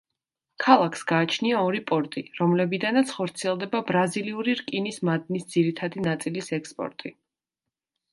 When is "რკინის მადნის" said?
4.61-5.45